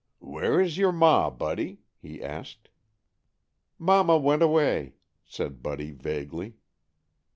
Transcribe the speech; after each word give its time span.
"Where 0.17 0.59
is 0.59 0.79
your 0.79 0.91
ma, 0.91 1.29
Buddy?" 1.29 1.83
he 1.99 2.23
asked. 2.23 2.69
"Mama 3.77 4.17
went 4.17 4.41
away," 4.41 4.95
said 5.23 5.61
Buddy 5.61 5.91
vaguely. 5.91 6.55